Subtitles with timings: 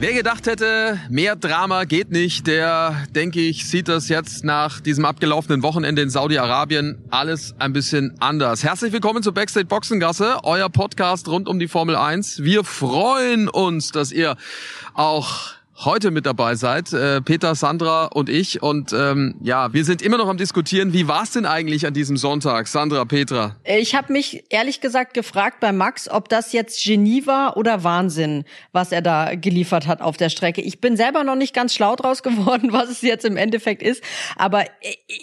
[0.00, 5.04] Wer gedacht hätte, mehr Drama geht nicht, der, denke ich, sieht das jetzt nach diesem
[5.04, 8.64] abgelaufenen Wochenende in Saudi-Arabien alles ein bisschen anders.
[8.64, 12.42] Herzlich willkommen zur Backstage Boxengasse, euer Podcast rund um die Formel 1.
[12.42, 14.36] Wir freuen uns, dass ihr
[14.94, 18.62] auch heute mit dabei seid, äh, Peter, Sandra und ich.
[18.62, 21.94] Und ähm, ja, wir sind immer noch am diskutieren, wie war es denn eigentlich an
[21.94, 23.56] diesem Sonntag, Sandra, Petra?
[23.64, 28.44] Ich habe mich ehrlich gesagt gefragt bei Max, ob das jetzt Genie war oder Wahnsinn,
[28.72, 30.60] was er da geliefert hat auf der Strecke.
[30.60, 34.02] Ich bin selber noch nicht ganz schlau draus geworden, was es jetzt im Endeffekt ist,
[34.36, 34.64] aber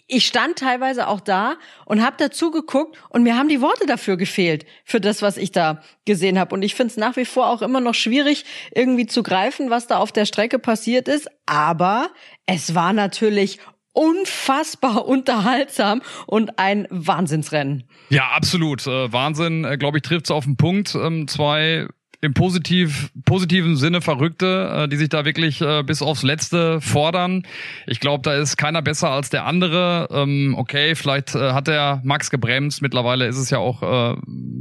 [0.08, 4.18] ich stand teilweise auch da und habe dazu geguckt und mir haben die Worte dafür
[4.18, 6.54] gefehlt, für das, was ich da gesehen habe.
[6.54, 9.88] Und ich finde es nach wie vor auch immer noch schwierig, irgendwie zu greifen, was
[9.88, 12.10] da auf der Strecke Strecke passiert ist, aber
[12.48, 13.60] es war natürlich
[13.94, 17.84] unfassbar unterhaltsam und ein Wahnsinnsrennen.
[18.10, 18.88] Ja, absolut.
[18.88, 20.96] Äh, Wahnsinn, äh, glaube ich, trifft es auf den Punkt.
[20.96, 21.86] Ähm, zwei
[22.22, 27.44] im positiv, positiven Sinne Verrückte, äh, die sich da wirklich äh, bis aufs Letzte fordern.
[27.88, 30.08] Ich glaube, da ist keiner besser als der andere.
[30.12, 32.84] Ähm, okay, vielleicht äh, hat der Max gebremst.
[32.84, 34.16] Mittlerweile ist es ja auch äh,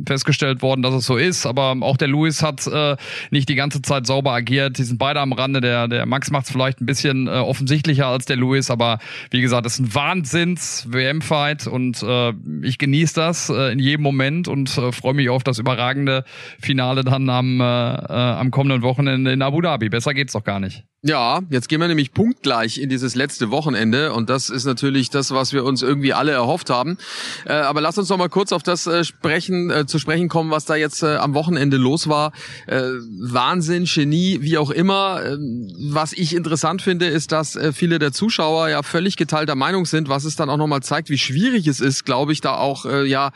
[0.07, 1.45] festgestellt worden, dass es so ist.
[1.45, 2.97] Aber auch der Lewis hat äh,
[3.31, 4.79] nicht die ganze Zeit sauber agiert.
[4.79, 5.61] Die sind beide am Rande.
[5.61, 8.71] Der, der Max macht es vielleicht ein bisschen äh, offensichtlicher als der Lewis.
[8.71, 14.03] Aber wie gesagt, es ist ein Wahnsinns-WM-Fight und äh, ich genieße das äh, in jedem
[14.03, 16.25] Moment und äh, freue mich auf das überragende
[16.59, 19.89] Finale dann am am, äh, äh, am kommenden Wochenende in Abu Dhabi.
[19.89, 20.85] Besser geht's doch gar nicht.
[21.03, 25.31] Ja, jetzt gehen wir nämlich punktgleich in dieses letzte Wochenende und das ist natürlich das,
[25.31, 26.99] was wir uns irgendwie alle erhofft haben.
[27.47, 30.51] Äh, aber lass uns noch mal kurz auf das äh, sprechen, äh, zu sprechen kommen,
[30.51, 32.33] was da jetzt äh, am Wochenende los war.
[32.67, 32.83] Äh,
[33.19, 35.25] Wahnsinn, Genie, wie auch immer.
[35.25, 39.87] Ähm, was ich interessant finde, ist, dass äh, viele der Zuschauer ja völlig geteilter Meinung
[39.87, 42.57] sind, was es dann auch noch mal zeigt, wie schwierig es ist, glaube ich, da
[42.57, 43.31] auch ja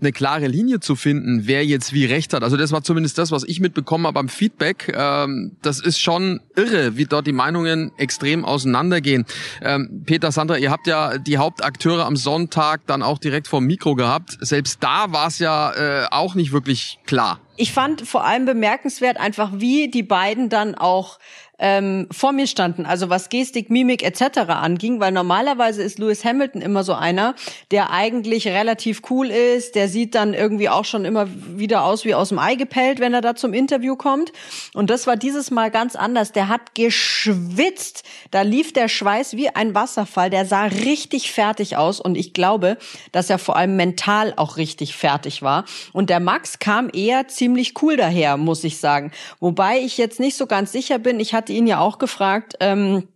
[0.00, 2.42] eine klare Linie zu finden, wer jetzt wie recht hat.
[2.42, 4.92] Also das war zumindest das, was ich mitbekommen habe am Feedback.
[4.96, 9.26] Ähm, das ist schon irre, wie wie dort die Meinungen extrem auseinandergehen.
[9.62, 13.94] Ähm, Peter, Sandra, ihr habt ja die Hauptakteure am Sonntag dann auch direkt vor Mikro
[13.94, 14.38] gehabt.
[14.40, 17.40] Selbst da war es ja äh, auch nicht wirklich klar.
[17.56, 21.18] Ich fand vor allem bemerkenswert einfach, wie die beiden dann auch
[21.58, 24.38] ähm, vor mir standen, also was Gestik, Mimik etc.
[24.48, 27.34] anging, weil normalerweise ist Lewis Hamilton immer so einer,
[27.70, 32.14] der eigentlich relativ cool ist, der sieht dann irgendwie auch schon immer wieder aus wie
[32.14, 34.32] aus dem Ei gepellt, wenn er da zum Interview kommt.
[34.74, 36.32] Und das war dieses Mal ganz anders.
[36.32, 42.00] Der hat geschwitzt, da lief der Schweiß wie ein Wasserfall, der sah richtig fertig aus
[42.00, 42.78] und ich glaube,
[43.12, 45.64] dass er vor allem mental auch richtig fertig war.
[45.92, 49.12] Und der Max kam eher ziemlich cool daher, muss ich sagen.
[49.38, 52.54] Wobei ich jetzt nicht so ganz sicher bin, ich hatte hatte ihn ja auch gefragt,
[52.60, 53.06] ähm,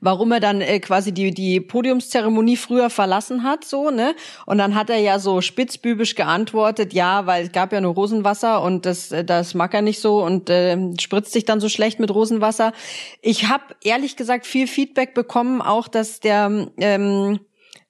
[0.00, 4.14] warum er dann äh, quasi die die Podiumszeremonie früher verlassen hat, so ne?
[4.46, 8.62] Und dann hat er ja so spitzbübisch geantwortet, ja, weil es gab ja nur Rosenwasser
[8.62, 11.98] und das äh, das mag er nicht so und äh, spritzt sich dann so schlecht
[11.98, 12.72] mit Rosenwasser.
[13.20, 17.40] Ich habe ehrlich gesagt viel Feedback bekommen, auch dass der ähm,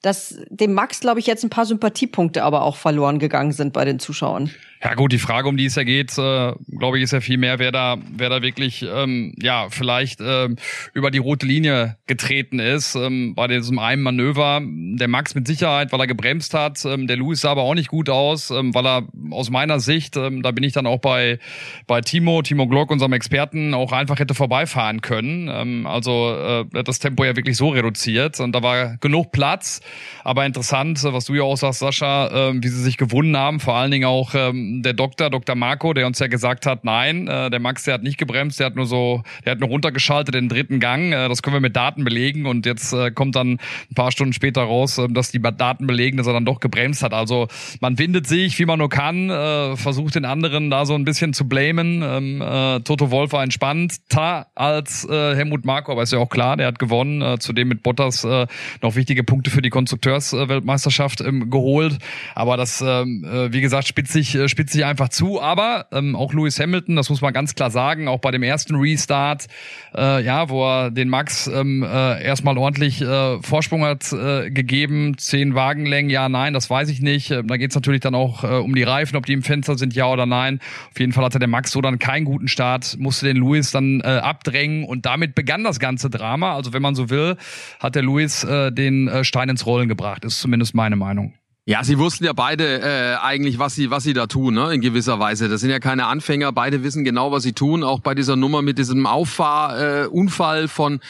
[0.00, 3.84] dass dem Max, glaube ich, jetzt ein paar Sympathiepunkte aber auch verloren gegangen sind bei
[3.84, 4.50] den Zuschauern.
[4.86, 7.38] Ja gut, die Frage, um die es ja geht, äh, glaube ich, ist ja viel
[7.38, 10.54] mehr, wer da, wer da wirklich, ähm, ja, vielleicht ähm,
[10.94, 14.60] über die rote Linie getreten ist ähm, bei diesem einen Manöver.
[14.62, 16.84] Der Max mit Sicherheit, weil er gebremst hat.
[16.84, 20.16] Ähm, der Louis sah aber auch nicht gut aus, ähm, weil er aus meiner Sicht,
[20.16, 21.40] ähm, da bin ich dann auch bei
[21.88, 25.50] bei Timo, Timo Glock, unserem Experten, auch einfach hätte vorbeifahren können.
[25.52, 26.30] Ähm, also
[26.72, 29.80] äh, das Tempo ja wirklich so reduziert und da war genug Platz.
[30.22, 33.74] Aber interessant, was du ja auch sagst, Sascha, äh, wie sie sich gewunden haben, vor
[33.74, 35.54] allen Dingen auch ähm, der Doktor, Dr.
[35.54, 38.66] Marco, der uns ja gesagt hat, nein, äh, der Max, der hat nicht gebremst, der
[38.66, 41.12] hat nur so, der hat nur runtergeschaltet den dritten Gang.
[41.12, 44.32] Äh, das können wir mit Daten belegen und jetzt äh, kommt dann ein paar Stunden
[44.32, 47.12] später raus, äh, dass die Daten belegen, dass er dann doch gebremst hat.
[47.12, 47.48] Also
[47.80, 51.32] man windet sich, wie man nur kann, äh, versucht den anderen da so ein bisschen
[51.32, 52.02] zu blamen.
[52.02, 56.56] Ähm, äh, Toto Wolf war entspannter als äh, Helmut Marko, aber ist ja auch klar,
[56.56, 57.22] der hat gewonnen.
[57.22, 58.46] Äh, zudem mit Bottas äh,
[58.82, 61.98] noch wichtige Punkte für die Konstrukteursweltmeisterschaft ähm, geholt.
[62.34, 65.40] Aber das, ähm, äh, wie gesagt, spitzt sich, äh, spitzt sich einfach zu.
[65.40, 68.74] Aber ähm, auch Lewis Hamilton, das muss man ganz klar sagen, auch bei dem ersten
[68.76, 69.48] Restart,
[69.94, 75.18] äh, ja, wo er den Max ähm, äh, erstmal ordentlich äh, Vorsprung hat äh, gegeben,
[75.18, 77.30] zehn Wagenlängen, ja, nein, das weiß ich nicht.
[77.30, 79.94] Äh, da geht's natürlich dann auch äh, um die Reifen, ob die im Fenster sind,
[79.94, 80.58] ja oder nein.
[80.90, 84.00] Auf jeden Fall hatte der Max so dann keinen guten Start, musste den Lewis dann
[84.00, 86.54] äh, abdrängen und damit begann das ganze Drama.
[86.54, 87.36] Also wenn man so will,
[87.78, 91.34] hat der Lewis äh, den äh, Stein ins Rollen gebracht, ist zumindest meine Meinung.
[91.68, 94.72] Ja, sie wussten ja beide äh, eigentlich, was sie was sie da tun, ne?
[94.72, 95.48] In gewisser Weise.
[95.48, 96.52] Das sind ja keine Anfänger.
[96.52, 97.82] Beide wissen genau, was sie tun.
[97.82, 101.00] Auch bei dieser Nummer mit diesem Auffahrunfall äh, von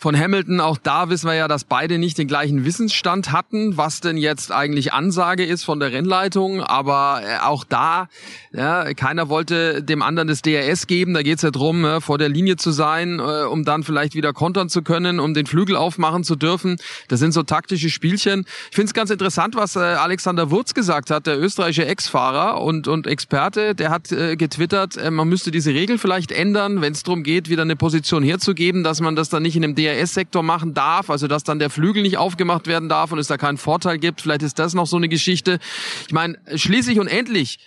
[0.00, 0.60] von Hamilton.
[0.60, 4.50] Auch da wissen wir ja, dass beide nicht den gleichen Wissensstand hatten, was denn jetzt
[4.50, 6.60] eigentlich Ansage ist von der Rennleitung.
[6.60, 8.08] Aber äh, auch da,
[8.52, 11.14] ja, keiner wollte dem anderen das DRS geben.
[11.14, 14.32] Da geht's ja drum, äh, vor der Linie zu sein, äh, um dann vielleicht wieder
[14.32, 16.78] kontern zu können, um den Flügel aufmachen zu dürfen.
[17.06, 18.46] Das sind so taktische Spielchen.
[18.70, 22.88] Ich finde es ganz interessant, was äh, Alexander Wurz gesagt hat, der österreichische Ex-Fahrer und,
[22.88, 27.02] und Experte, der hat äh, getwittert, äh, man müsste diese Regel vielleicht ändern, wenn es
[27.02, 30.74] darum geht, wieder eine Position herzugeben, dass man das dann nicht in dem DRS-Sektor machen
[30.74, 33.98] darf, also dass dann der Flügel nicht aufgemacht werden darf und es da keinen Vorteil
[33.98, 34.20] gibt.
[34.20, 35.58] Vielleicht ist das noch so eine Geschichte.
[36.06, 37.58] Ich meine, schließlich und endlich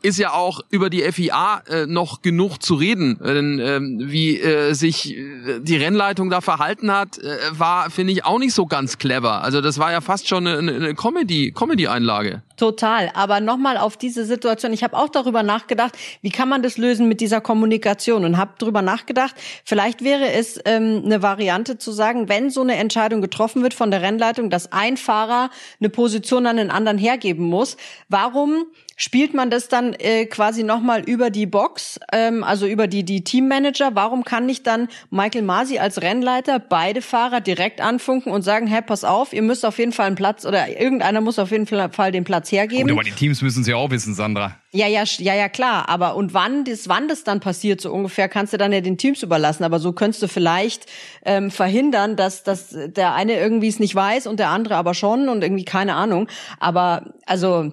[0.00, 3.18] ist ja auch über die FIA äh, noch genug zu reden.
[3.24, 8.24] Denn ähm, wie äh, sich äh, die Rennleitung da verhalten hat, äh, war, finde ich,
[8.24, 9.42] auch nicht so ganz clever.
[9.42, 12.42] Also das war ja fast schon eine, eine Comedy, Comedy-Einlage.
[12.56, 13.10] Total.
[13.14, 14.72] Aber nochmal auf diese Situation.
[14.72, 18.52] Ich habe auch darüber nachgedacht, wie kann man das lösen mit dieser Kommunikation und habe
[18.58, 19.34] darüber nachgedacht,
[19.64, 23.90] vielleicht wäre es ähm, eine Variante zu sagen, wenn so eine Entscheidung getroffen wird von
[23.90, 25.50] der Rennleitung, dass ein Fahrer
[25.80, 27.76] eine Position an den anderen hergeben muss,
[28.08, 28.66] warum
[28.98, 33.24] spielt man das dann äh, quasi nochmal über die Box, ähm, also über die, die
[33.24, 33.94] Teammanager?
[33.94, 38.82] Warum kann nicht dann Michael Masi als Rennleiter beide Fahrer direkt anfunken und sagen, hey,
[38.82, 42.12] pass auf, ihr müsst auf jeden Fall einen Platz oder irgendeiner muss auf jeden Fall
[42.12, 42.88] den Platz hergeben?
[42.88, 44.56] Gut, aber die Teams müssen es ja auch wissen, Sandra.
[44.72, 45.88] Ja, ja, ja, ja, klar.
[45.88, 48.98] Aber und wann das, wann das dann passiert, so ungefähr, kannst du dann ja den
[48.98, 49.62] Teams überlassen.
[49.62, 50.86] Aber so könntest du vielleicht
[51.24, 55.28] ähm, verhindern, dass, dass der eine irgendwie es nicht weiß und der andere aber schon
[55.28, 56.28] und irgendwie keine Ahnung.
[56.58, 57.72] Aber also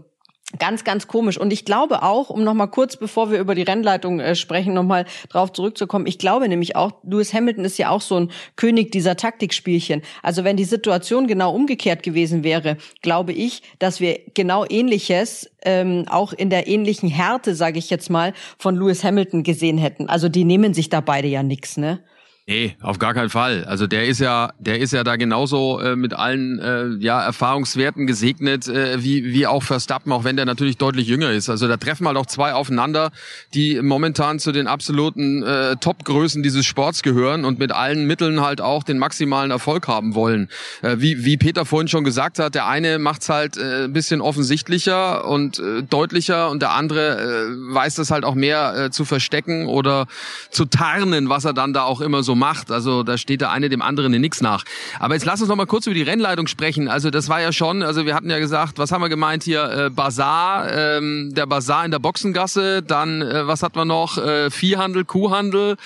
[0.60, 1.38] Ganz, ganz komisch.
[1.38, 5.06] Und ich glaube auch, um nochmal kurz, bevor wir über die Rennleitung äh, sprechen, nochmal
[5.30, 9.16] drauf zurückzukommen, ich glaube nämlich auch, Lewis Hamilton ist ja auch so ein König dieser
[9.16, 10.02] Taktikspielchen.
[10.24, 16.06] Also wenn die Situation genau umgekehrt gewesen wäre, glaube ich, dass wir genau ähnliches ähm,
[16.07, 20.08] auch in der ähnlichen Härte, sage ich jetzt mal, von Lewis Hamilton gesehen hätten.
[20.08, 22.00] Also die nehmen sich da beide ja nix, ne?
[22.47, 23.65] Nee, auf gar keinen Fall.
[23.65, 28.06] Also der ist ja, der ist ja da genauso äh, mit allen äh, ja, Erfahrungswerten
[28.06, 31.50] gesegnet, äh, wie, wie auch Verstappen, auch wenn der natürlich deutlich jünger ist.
[31.50, 33.09] Also da treffen halt auch zwei aufeinander,
[33.56, 38.62] die momentan zu den absoluten äh, Top-Größen dieses Sports gehören und mit allen Mitteln halt
[38.62, 40.50] auch den maximalen Erfolg haben wollen.
[40.83, 44.21] Äh, wie, wie Peter vorhin schon gesagt hat, der eine macht's halt äh, ein bisschen
[44.21, 49.03] offensichtlicher und äh, deutlicher und der andere äh, weiß das halt auch mehr äh, zu
[49.03, 50.06] verstecken oder
[50.51, 52.72] zu tarnen, was er dann da auch immer so macht.
[52.72, 54.64] Also da steht der eine dem anderen in nichts nach.
[55.00, 56.88] Aber jetzt lass uns noch mal kurz über die Rennleitung sprechen.
[56.88, 59.64] Also das war ja schon, also wir hatten ja gesagt, was haben wir gemeint hier?
[59.64, 64.18] Äh, Bazar, ähm, der Bazar in der Boxengasse, dann äh, was hat man noch?
[64.18, 65.78] Äh, Viehhandel, Kuhhandel.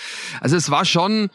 [0.42, 1.30] Also es war schon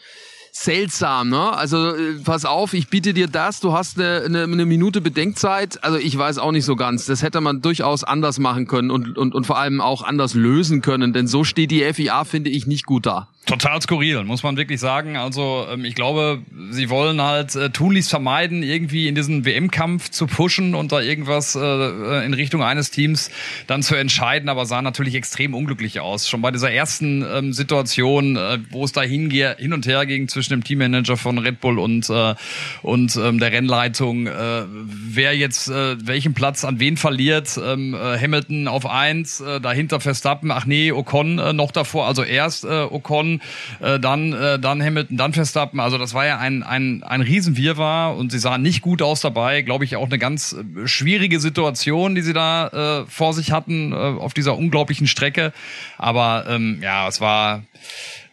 [0.57, 1.53] seltsam, ne?
[1.53, 5.83] Also äh, pass auf, ich biete dir das, du hast eine, eine, eine Minute Bedenkzeit.
[5.83, 7.07] Also ich weiß auch nicht so ganz.
[7.07, 10.81] Das hätte man durchaus anders machen können und, und, und vor allem auch anders lösen
[10.81, 13.29] können, denn so steht die FIA, finde ich, nicht gut da.
[13.46, 15.19] Total skurril, muss man wirklich sagen.
[15.19, 20.26] Also ähm, ich glaube, sie wollen halt äh, tunlichst vermeiden, irgendwie in diesen WM-Kampf zu
[20.26, 23.31] pushen und da irgendwas äh, in Richtung eines Teams
[23.67, 26.26] dann zu entscheiden, aber sah natürlich extrem unglücklich aus.
[26.26, 30.52] Schon bei dieser ersten ähm, Situation, äh, wo es da hin und her ging zwischen
[30.55, 32.35] dem Teammanager von Red Bull und, äh,
[32.81, 37.61] und ähm, der Rennleitung, äh, wer jetzt äh, welchen Platz an wen verliert.
[37.62, 42.22] Ähm, äh, Hamilton auf eins, äh, dahinter Verstappen, ach nee, Ocon äh, noch davor, also
[42.22, 43.33] erst äh, Ocon
[43.81, 45.81] äh, dann, äh, dann Hamilton, dann Verstappen.
[45.81, 49.62] Also das war ja ein, ein, ein Riesenwirrwarr und sie sahen nicht gut aus dabei.
[49.62, 53.93] Glaube ich auch eine ganz äh, schwierige Situation, die sie da äh, vor sich hatten
[53.93, 55.53] äh, auf dieser unglaublichen Strecke.
[55.98, 57.62] Aber ähm, ja, es war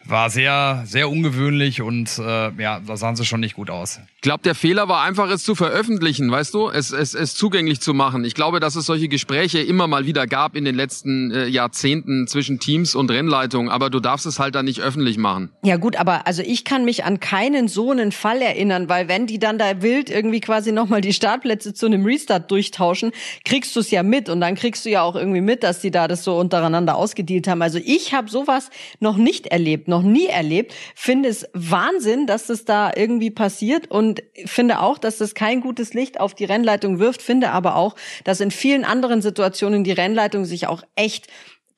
[0.04, 4.00] war sehr, sehr ungewöhnlich und äh, ja, da sahen sie schon nicht gut aus.
[4.16, 7.80] Ich glaube, der Fehler war einfach, es zu veröffentlichen, weißt du, es, es, es zugänglich
[7.80, 8.24] zu machen.
[8.24, 12.26] Ich glaube, dass es solche Gespräche immer mal wieder gab in den letzten äh, Jahrzehnten
[12.26, 15.50] zwischen Teams und Rennleitung, aber du darfst es halt dann nicht öffentlich machen.
[15.62, 19.26] Ja gut, aber also ich kann mich an keinen so einen Fall erinnern, weil wenn
[19.26, 23.12] die dann da wild irgendwie quasi nochmal die Startplätze zu einem Restart durchtauschen,
[23.44, 25.90] kriegst du es ja mit und dann kriegst du ja auch irgendwie mit, dass die
[25.90, 27.62] da das so untereinander ausgedealt haben.
[27.62, 32.64] Also ich habe sowas noch nicht erlebt, noch nie erlebt, finde es Wahnsinn, dass das
[32.64, 37.22] da irgendwie passiert und finde auch, dass das kein gutes Licht auf die Rennleitung wirft,
[37.22, 37.94] finde aber auch,
[38.24, 41.28] dass in vielen anderen Situationen die Rennleitung sich auch echt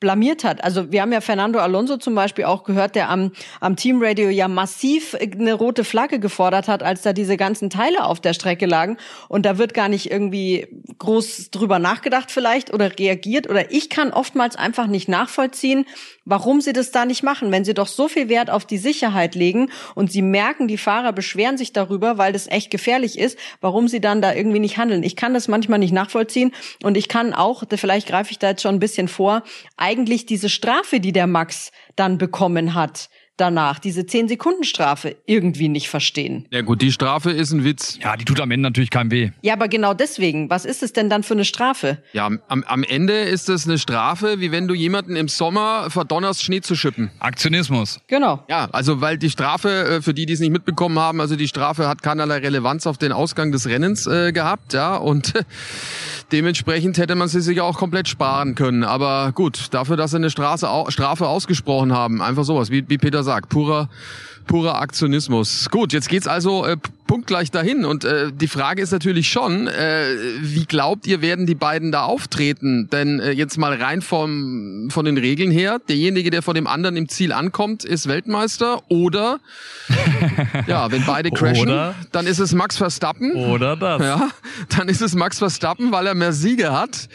[0.05, 0.63] blamiert hat.
[0.63, 4.47] Also wir haben ja Fernando Alonso zum Beispiel auch gehört, der am, am Teamradio ja
[4.47, 8.97] massiv eine rote Flagge gefordert hat, als da diese ganzen Teile auf der Strecke lagen.
[9.29, 10.67] Und da wird gar nicht irgendwie
[10.99, 13.49] groß drüber nachgedacht vielleicht oder reagiert.
[13.49, 15.87] Oder ich kann oftmals einfach nicht nachvollziehen,
[16.25, 19.35] warum sie das da nicht machen, wenn sie doch so viel Wert auf die Sicherheit
[19.35, 23.87] legen und sie merken, die Fahrer beschweren sich darüber, weil das echt gefährlich ist, warum
[23.87, 25.03] sie dann da irgendwie nicht handeln.
[25.03, 26.51] Ich kann das manchmal nicht nachvollziehen
[26.83, 29.43] und ich kann auch, vielleicht greife ich da jetzt schon ein bisschen vor,
[29.95, 36.47] eigentlich diese Strafe, die der Max dann bekommen hat, danach diese 10-Sekunden-Strafe irgendwie nicht verstehen.
[36.51, 37.99] Ja gut, die Strafe ist ein Witz.
[38.01, 39.31] Ja, die tut am Ende natürlich keinem weh.
[39.41, 40.49] Ja, aber genau deswegen.
[40.49, 41.97] Was ist es denn dann für eine Strafe?
[42.13, 46.43] Ja, am, am Ende ist es eine Strafe, wie wenn du jemanden im Sommer verdonnerst,
[46.43, 47.11] Schnee zu schippen.
[47.19, 47.99] Aktionismus.
[48.07, 48.43] Genau.
[48.47, 51.47] Ja, also weil die Strafe, äh, für die, die es nicht mitbekommen haben, also die
[51.47, 55.33] Strafe hat keinerlei Relevanz auf den Ausgang des Rennens äh, gehabt, ja, und
[56.31, 58.83] dementsprechend hätte man sie sich auch komplett sparen können.
[58.83, 63.24] Aber gut, dafür, dass sie eine Straße, Strafe ausgesprochen haben, einfach sowas, wie, wie Peter
[63.25, 63.89] sagt, purer
[64.45, 65.69] purer Aktionismus.
[65.69, 66.77] Gut, jetzt geht's also äh,
[67.07, 70.05] punktgleich dahin und äh, die Frage ist natürlich schon, äh,
[70.41, 72.89] wie glaubt ihr, werden die beiden da auftreten?
[72.91, 76.95] Denn äh, jetzt mal rein vom von den Regeln her, derjenige, der vor dem anderen
[76.95, 79.39] im Ziel ankommt, ist Weltmeister oder
[80.67, 83.33] ja, wenn beide crashen, oder, dann ist es Max Verstappen.
[83.33, 84.01] Oder das.
[84.01, 84.29] Ja,
[84.77, 87.09] dann ist es Max Verstappen, weil er mehr Siege hat.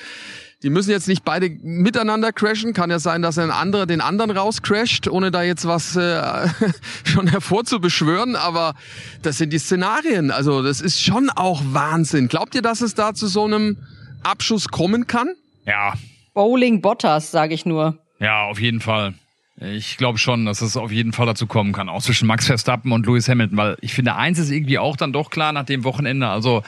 [0.63, 2.75] Die müssen jetzt nicht beide miteinander crashen.
[2.75, 6.49] Kann ja sein, dass ein anderer den anderen rauscrasht, ohne da jetzt was äh,
[7.05, 8.37] schon hervorzubeschwören.
[8.37, 8.75] Aber
[9.23, 10.31] das sind die Szenarien.
[10.31, 12.29] Also das ist schon auch Wahnsinn.
[12.29, 13.79] Glaubt ihr, dass es da zu so einem
[14.23, 15.31] Abschuss kommen kann?
[15.65, 15.95] Ja.
[16.35, 17.99] Bowling Bottas, sage ich nur.
[18.19, 19.15] Ja, auf jeden Fall.
[19.63, 22.93] Ich glaube schon, dass es auf jeden Fall dazu kommen kann, auch zwischen Max Verstappen
[22.93, 25.85] und Lewis Hamilton, weil ich finde, eins ist irgendwie auch dann doch klar nach dem
[25.85, 26.29] Wochenende.
[26.29, 26.63] Also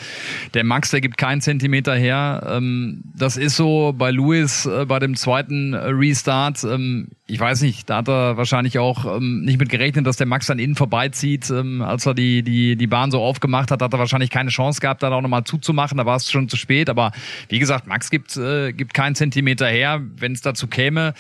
[0.53, 2.47] der Max, der gibt keinen Zentimeter her.
[2.51, 6.65] Ähm, das ist so bei Lewis äh, bei dem zweiten Restart.
[7.29, 10.27] Ähm, ich weiß nicht, da hat er wahrscheinlich auch ähm, nicht mit gerechnet, dass der
[10.27, 11.51] Max dann innen vorbeizieht.
[11.51, 15.03] Als er die, die, die Bahn so aufgemacht hat, hat er wahrscheinlich keine Chance gehabt,
[15.03, 15.99] da auch nochmal zuzumachen.
[15.99, 16.91] Da war es schon zu spät.
[16.91, 17.13] Aber
[17.49, 20.03] wie gesagt, Max gibt, äh, gibt keinen Zentimeter her.
[20.17, 21.15] Wenn es dazu käme,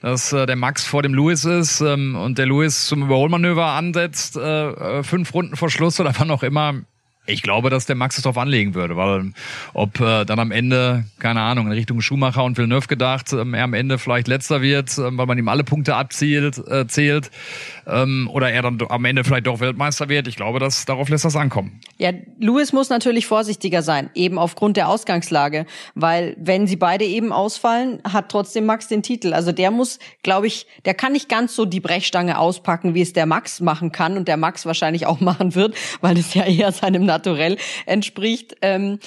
[0.00, 4.36] dass äh, der Max vor dem Lewis ist ähm, und der Lewis zum Überholmanöver ansetzt,
[4.36, 6.74] äh, äh, fünf Runden vor Schluss oder wann auch immer,
[7.28, 9.32] ich glaube, dass der Max es drauf anlegen würde, weil
[9.74, 13.64] ob äh, dann am Ende, keine Ahnung, in Richtung Schumacher und Villeneuve gedacht, ähm, er
[13.64, 17.30] am Ende vielleicht letzter wird, ähm, weil man ihm alle Punkte abzielt, äh, zählt,
[17.86, 20.26] ähm, oder er dann am Ende vielleicht doch Weltmeister wird.
[20.26, 21.80] Ich glaube, dass darauf lässt das ankommen.
[21.98, 27.32] Ja, Lewis muss natürlich vorsichtiger sein, eben aufgrund der Ausgangslage, weil wenn sie beide eben
[27.32, 29.34] ausfallen, hat trotzdem Max den Titel.
[29.34, 33.12] Also der muss, glaube ich, der kann nicht ganz so die Brechstange auspacken, wie es
[33.12, 36.72] der Max machen kann und der Max wahrscheinlich auch machen wird, weil es ja eher
[36.72, 37.56] seinem naturell
[37.86, 38.56] entspricht.
[38.62, 38.98] Ähm,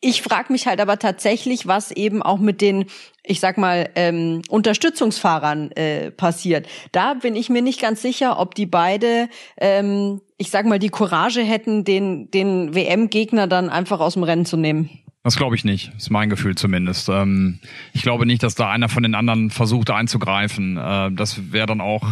[0.00, 2.84] ich frage mich halt aber tatsächlich, was eben auch mit den,
[3.24, 6.68] ich sag mal, ähm, Unterstützungsfahrern äh, passiert.
[6.92, 10.90] Da bin ich mir nicht ganz sicher, ob die beide, ähm, ich sag mal, die
[10.90, 15.02] Courage hätten, den, den WM-Gegner dann einfach aus dem Rennen zu nehmen.
[15.28, 17.10] Das glaube ich nicht, ist mein Gefühl zumindest.
[17.10, 17.58] Ähm,
[17.92, 20.78] ich glaube nicht, dass da einer von den anderen versucht einzugreifen.
[20.78, 22.02] Äh, das wäre dann auch,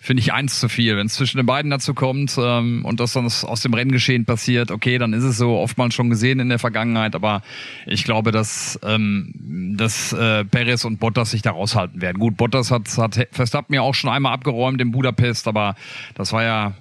[0.00, 0.96] finde ich, eins zu viel.
[0.96, 4.70] Wenn es zwischen den beiden dazu kommt ähm, und das dann aus dem Renngeschehen passiert,
[4.70, 7.14] okay, dann ist es so oftmals schon gesehen in der Vergangenheit.
[7.14, 7.42] Aber
[7.84, 12.18] ich glaube, dass, ähm, dass äh, Perez und Bottas sich da raushalten werden.
[12.18, 15.74] Gut, Bottas hat, hat Verstappen ja auch schon einmal abgeräumt in Budapest, aber
[16.14, 16.72] das war ja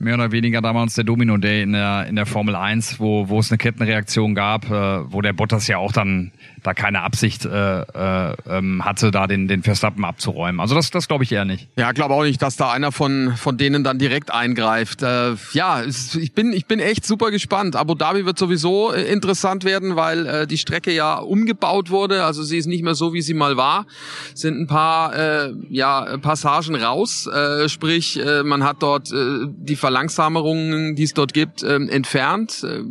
[0.00, 3.38] mehr oder weniger damals der Domino Day in der, in der Formel 1, wo, wo
[3.38, 7.80] es eine Kettenreaktion gab, äh, wo der Bottas ja auch dann da keine Absicht äh,
[7.80, 10.60] äh, ähm, hatte, da den, den Verstappen abzuräumen.
[10.60, 11.68] Also das, das glaube ich eher nicht.
[11.76, 15.02] Ja, glaube auch nicht, dass da einer von, von denen dann direkt eingreift.
[15.02, 17.76] Äh, ja, ich bin, ich bin echt super gespannt.
[17.76, 22.24] Abu Dhabi wird sowieso äh, interessant werden, weil äh, die Strecke ja umgebaut wurde.
[22.24, 23.86] Also sie ist nicht mehr so, wie sie mal war.
[24.34, 27.26] Sind ein paar äh, ja, Passagen raus.
[27.26, 32.64] Äh, sprich, äh, man hat dort äh, die Verlangsamungen, die es dort gibt, äh, entfernt.
[32.64, 32.82] Äh,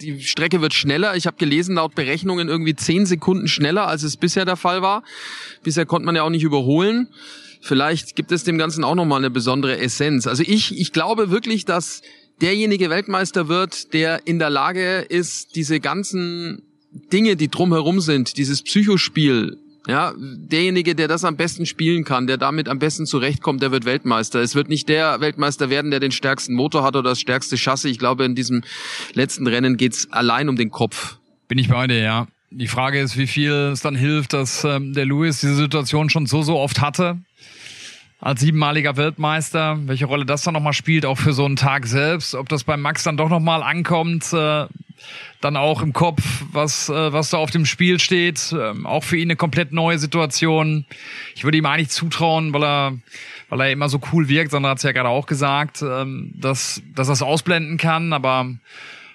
[0.00, 1.16] die Strecke wird schneller.
[1.16, 5.02] Ich habe gelesen, laut Berechnungen irgendwie zehn Sekunden schneller, als es bisher der Fall war.
[5.62, 7.08] Bisher konnte man ja auch nicht überholen.
[7.60, 10.26] Vielleicht gibt es dem Ganzen auch nochmal eine besondere Essenz.
[10.26, 12.02] Also ich, ich glaube wirklich, dass
[12.40, 16.62] derjenige Weltmeister wird, der in der Lage ist, diese ganzen
[17.12, 22.36] Dinge, die drumherum sind, dieses Psychospiel ja, derjenige, der das am besten spielen kann, der
[22.36, 24.40] damit am besten zurechtkommt, der wird Weltmeister.
[24.40, 27.90] Es wird nicht der Weltmeister werden, der den stärksten Motor hat oder das stärkste Chassis.
[27.90, 28.62] Ich glaube, in diesem
[29.14, 31.16] letzten Rennen geht's allein um den Kopf.
[31.48, 32.26] Bin ich bei dir, ja.
[32.50, 36.26] Die Frage ist, wie viel es dann hilft, dass ähm, der Lewis diese Situation schon
[36.26, 37.18] so, so oft hatte.
[38.20, 42.34] als siebenmaliger Weltmeister, welche Rolle das dann nochmal spielt, auch für so einen Tag selbst,
[42.34, 44.66] ob das beim Max dann doch nochmal ankommt, äh,
[45.40, 49.16] dann auch im Kopf, was, äh, was da auf dem Spiel steht, äh, auch für
[49.16, 50.84] ihn eine komplett neue Situation.
[51.34, 52.98] Ich würde ihm eigentlich zutrauen, weil er,
[53.48, 56.82] weil er immer so cool wirkt, Sandra hat es ja gerade auch gesagt, ähm, dass,
[56.94, 58.50] dass er es ausblenden kann, aber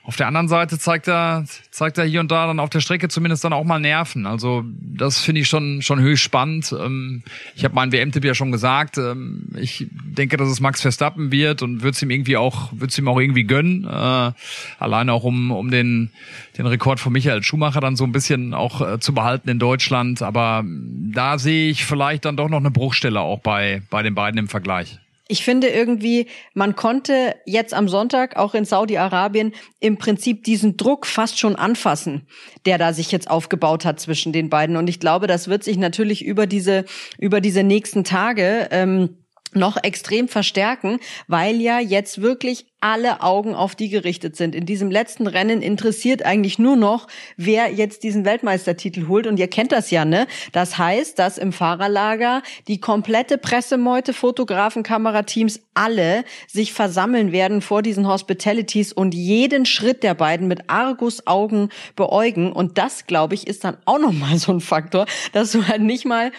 [0.06, 3.08] auf der anderen Seite zeigt er, zeigt er hier und da dann auf der Strecke
[3.08, 4.28] zumindest dann auch mal Nerven.
[4.28, 6.74] Also das finde ich schon schon höchst spannend.
[6.80, 7.24] Ähm,
[7.56, 9.00] ich habe meinen WM-Tipp ja schon gesagt.
[9.00, 12.88] Ähm, ich denke, dass es Max Verstappen wird und würde es ihm irgendwie auch, würde
[12.88, 13.84] es ihm auch irgendwie gönnen.
[13.86, 14.32] Äh,
[14.78, 16.12] alleine auch um um den
[16.58, 20.22] den Rekord von Michael Schumacher dann so ein bisschen auch äh, zu behalten in Deutschland.
[20.22, 24.38] Aber da sehe ich vielleicht dann doch noch eine Bruchstelle auch bei bei den beiden
[24.38, 25.00] im Vergleich.
[25.28, 31.08] Ich finde irgendwie, man konnte jetzt am Sonntag auch in Saudi-Arabien im Prinzip diesen Druck
[31.08, 32.28] fast schon anfassen,
[32.66, 34.78] der da sich jetzt aufgebaut hat zwischen den beiden.
[34.78, 36.86] Und ich glaube, das wird sich natürlich über diese,
[37.18, 39.25] über diese nächsten Tage, ähm,
[39.56, 44.54] noch extrem verstärken, weil ja jetzt wirklich alle Augen auf die gerichtet sind.
[44.54, 49.26] In diesem letzten Rennen interessiert eigentlich nur noch, wer jetzt diesen Weltmeistertitel holt.
[49.26, 50.28] Und ihr kennt das ja, ne?
[50.52, 57.82] Das heißt, dass im Fahrerlager die komplette Pressemeute, Fotografen, Kamerateams, alle sich versammeln werden vor
[57.82, 62.52] diesen Hospitalities und jeden Schritt der beiden mit Argus-Augen beäugen.
[62.52, 66.06] Und das, glaube ich, ist dann auch nochmal so ein Faktor, dass du halt nicht
[66.06, 66.32] mal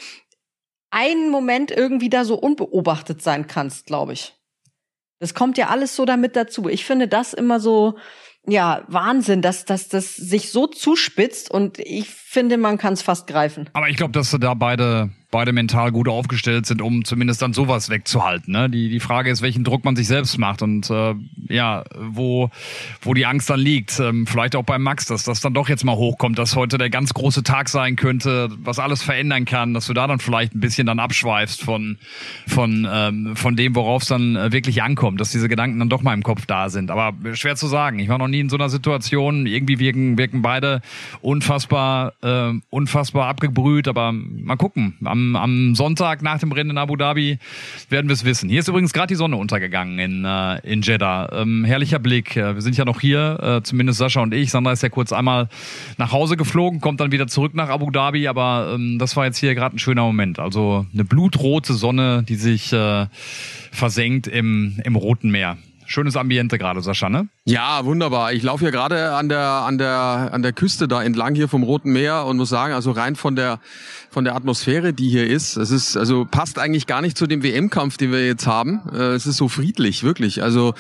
[0.97, 4.35] einen Moment irgendwie da so unbeobachtet sein kannst, glaube ich.
[5.21, 6.69] Das kommt ja alles so damit dazu.
[6.69, 7.99] Ich finde das immer so,
[8.47, 13.27] ja, Wahnsinn, dass, dass das sich so zuspitzt und ich finde, man kann es fast
[13.27, 13.69] greifen.
[13.75, 17.91] Aber ich glaube, dass da beide beide mental gut aufgestellt sind, um zumindest dann sowas
[17.91, 18.53] wegzuhalten.
[18.53, 18.71] Ne?
[18.71, 21.15] Die, die Frage ist, welchen Druck man sich selbst macht und äh,
[21.49, 22.51] ja, wo,
[23.03, 23.99] wo die Angst dann liegt.
[23.99, 26.91] Ähm, vielleicht auch beim Max, dass das dann doch jetzt mal hochkommt, dass heute der
[26.91, 30.61] ganz große Tag sein könnte, was alles verändern kann, dass du da dann vielleicht ein
[30.61, 31.99] bisschen dann abschweifst von,
[32.47, 36.03] von, ähm, von dem, worauf es dann äh, wirklich ankommt, dass diese Gedanken dann doch
[36.03, 36.91] mal im Kopf da sind.
[36.91, 37.99] Aber schwer zu sagen.
[37.99, 39.47] Ich war noch nie in so einer Situation.
[39.47, 40.83] Irgendwie wirken, wirken beide
[41.21, 44.95] unfassbar, äh, unfassbar abgebrüht, aber mal gucken.
[45.05, 47.39] Am am, Sonntag nach dem Rennen in Abu Dhabi
[47.89, 48.49] werden wir es wissen.
[48.49, 51.31] Hier ist übrigens gerade die Sonne untergegangen in, äh, in Jeddah.
[51.33, 52.37] Ähm, herrlicher Blick.
[52.37, 54.51] Äh, wir sind ja noch hier, äh, zumindest Sascha und ich.
[54.51, 55.49] Sandra ist ja kurz einmal
[55.97, 59.39] nach Hause geflogen, kommt dann wieder zurück nach Abu Dhabi, aber ähm, das war jetzt
[59.39, 60.39] hier gerade ein schöner Moment.
[60.39, 63.07] Also eine blutrote Sonne, die sich äh,
[63.73, 65.57] versenkt im, im Roten Meer.
[65.87, 67.29] Schönes Ambiente gerade, Sascha, ne?
[67.45, 68.33] Ja, wunderbar.
[68.33, 71.63] Ich laufe hier gerade an der an der an der Küste da entlang hier vom
[71.63, 73.61] Roten Meer und muss sagen, also rein von der
[74.11, 77.43] von der Atmosphäre, die hier ist, es ist also passt eigentlich gar nicht zu dem
[77.43, 78.81] WM-Kampf, den wir jetzt haben.
[78.93, 80.43] Äh, es ist so friedlich, wirklich.
[80.43, 80.75] Also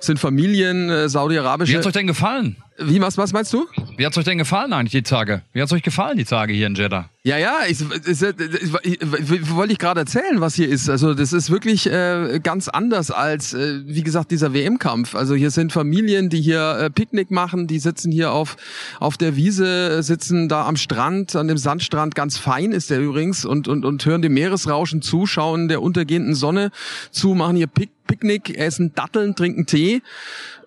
[0.00, 1.72] es sind Familien äh, saudi-arabische.
[1.72, 2.56] Wie hat's euch denn gefallen?
[2.80, 3.66] Wie, was, was meinst du?
[3.96, 5.42] Wie hat's euch denn gefallen eigentlich die Tage?
[5.52, 7.10] Wie hat's euch gefallen die Tage hier in Jeddah?
[7.24, 10.88] Ja, ja, ich, ich, ich, ich wollte ich gerade erzählen, was hier ist.
[10.88, 15.16] Also das ist wirklich äh, ganz anders als, äh, wie gesagt, dieser WM-Kampf.
[15.16, 18.56] Also hier sind Familien, die hier äh, Picknick machen, die sitzen hier auf,
[19.00, 23.44] auf der Wiese, sitzen da am Strand, an dem Sandstrand, ganz fein ist der übrigens,
[23.44, 26.70] und, und, und hören dem Meeresrauschen zu, schauen der untergehenden Sonne
[27.10, 30.00] zu, machen hier Pick Picknick, essen Datteln, trinken Tee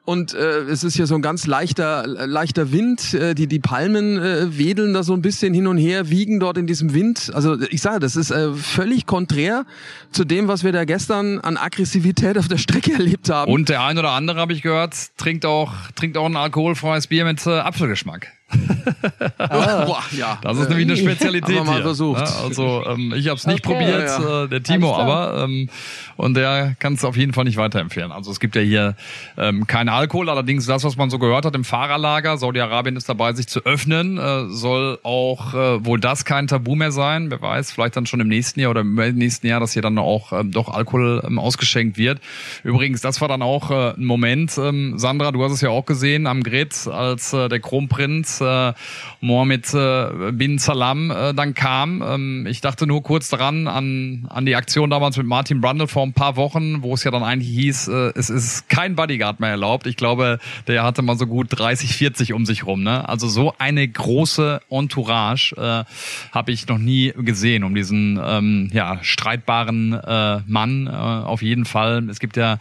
[0.03, 3.13] und äh, es ist hier so ein ganz leichter leichter Wind.
[3.13, 6.57] Äh, die die Palmen äh, wedeln da so ein bisschen hin und her, wiegen dort
[6.57, 7.31] in diesem Wind.
[7.33, 9.65] Also ich sage, das ist äh, völlig konträr
[10.11, 13.51] zu dem, was wir da gestern an Aggressivität auf der Strecke erlebt haben.
[13.51, 17.25] Und der ein oder andere habe ich gehört, trinkt auch trinkt auch ein alkoholfreies Bier
[17.25, 18.27] mit äh, Apfelgeschmack
[19.37, 19.85] ah.
[19.85, 20.39] Boah, ja.
[20.41, 21.83] Das ist nämlich eine Spezialität Haben wir mal hier.
[21.83, 22.21] versucht.
[22.27, 23.77] Ja, also ähm, ich habe es nicht Okay.
[23.77, 24.43] probiert, Ja.
[24.43, 25.69] Äh, der Timo aber ähm,
[26.17, 28.11] und der kann es auf jeden Fall nicht weiterempfehlen.
[28.11, 28.95] Also es gibt ja hier
[29.37, 33.33] ähm, keinen Alkohol, allerdings das, was man so gehört hat im Fahrerlager, Saudi-Arabien ist dabei,
[33.33, 37.31] sich zu öffnen, äh, soll auch äh, wohl das kein Tabu mehr sein.
[37.31, 39.97] Wer weiß, vielleicht dann schon im nächsten Jahr oder im nächsten Jahr, dass hier dann
[39.97, 42.19] auch ähm, doch Alkohol ähm, ausgeschenkt wird.
[42.63, 45.85] Übrigens, das war dann auch äh, ein Moment, ähm, Sandra, du hast es ja auch
[45.85, 48.73] gesehen am Grid, als äh, der Kronprinz äh,
[49.21, 52.03] Mohammed äh, bin Salam äh, dann kam.
[52.05, 56.03] Ähm, ich dachte nur kurz daran an, an die Aktion damals mit Martin Brundle vor
[56.03, 59.51] ein paar Wochen, wo es ja dann eigentlich hieß, äh, es ist kein Bodyguard mehr
[59.51, 59.85] erlaubt.
[59.85, 62.83] Ich glaube, der hatte mal so gut 30, 40 um sich rum.
[62.83, 63.07] Ne?
[63.07, 65.83] Also so eine große Entourage äh,
[66.33, 71.65] habe ich noch nie gesehen, um diesen ähm, ja, streitbaren äh, Mann äh, auf jeden
[71.65, 72.09] Fall.
[72.09, 72.57] Es gibt ja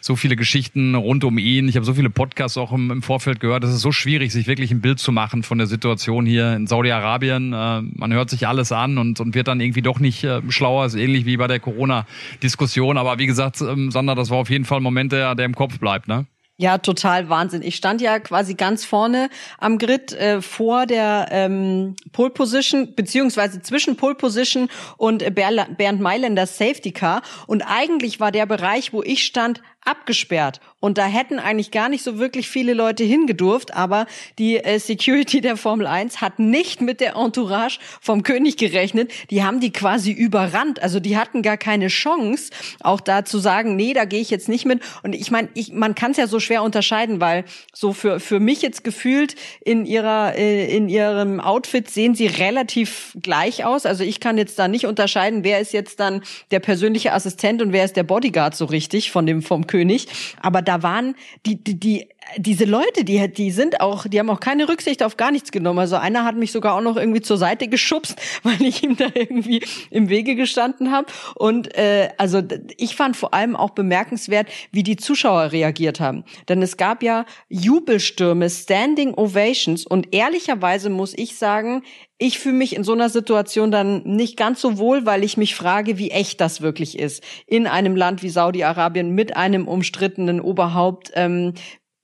[0.00, 1.68] so viele Geschichten rund um ihn.
[1.68, 3.64] Ich habe so viele Podcasts auch im, im Vorfeld gehört.
[3.64, 6.66] Es ist so schwierig, sich wirklich ein Bild zu machen von der Situation hier in
[6.66, 7.52] Saudi-Arabien.
[7.52, 10.86] Äh, man hört sich alles an und, und wird dann irgendwie doch nicht äh, schlauer.
[10.86, 12.98] Ist ähnlich wie bei der Corona-Diskussion.
[12.98, 15.54] Aber wie gesagt, ähm, Sander, das war auf jeden Fall ein Moment, der, der im
[15.54, 16.08] Kopf bleibt.
[16.08, 16.26] Ne?
[16.56, 17.62] Ja, total Wahnsinn.
[17.62, 23.60] Ich stand ja quasi ganz vorne am Grid äh, vor der ähm, Pole Position, beziehungsweise
[23.60, 27.22] zwischen Pole Position und Bernd Mailänders Safety Car.
[27.48, 30.60] Und eigentlich war der Bereich, wo ich stand, abgesperrt.
[30.80, 34.06] Und da hätten eigentlich gar nicht so wirklich viele Leute hingedurft, aber
[34.38, 39.10] die äh, Security der Formel 1 hat nicht mit der Entourage vom König gerechnet.
[39.30, 40.82] Die haben die quasi überrannt.
[40.82, 44.48] Also die hatten gar keine Chance, auch da zu sagen, nee, da gehe ich jetzt
[44.48, 44.82] nicht mit.
[45.02, 48.40] Und ich meine, ich, man kann es ja so schwer unterscheiden, weil so für, für
[48.40, 53.86] mich jetzt gefühlt in ihrer, äh, in ihrem Outfit sehen sie relativ gleich aus.
[53.86, 57.72] Also ich kann jetzt da nicht unterscheiden, wer ist jetzt dann der persönliche Assistent und
[57.72, 59.73] wer ist der Bodyguard so richtig von dem, vom König.
[59.74, 60.06] König.
[60.40, 64.40] Aber da waren die, die, die diese Leute, die, die sind auch, die haben auch
[64.40, 65.78] keine Rücksicht auf gar nichts genommen.
[65.78, 69.06] Also einer hat mich sogar auch noch irgendwie zur Seite geschubst, weil ich ihm da
[69.14, 71.06] irgendwie im Wege gestanden habe.
[71.34, 72.42] Und äh, also
[72.76, 76.24] ich fand vor allem auch bemerkenswert, wie die Zuschauer reagiert haben.
[76.48, 79.86] Denn es gab ja Jubelstürme, Standing Ovations.
[79.86, 81.82] Und ehrlicherweise muss ich sagen,
[82.18, 85.54] ich fühle mich in so einer Situation dann nicht ganz so wohl, weil ich mich
[85.54, 87.22] frage, wie echt das wirklich ist.
[87.46, 91.10] In einem Land wie Saudi-Arabien mit einem umstrittenen Oberhaupt.
[91.14, 91.54] Ähm,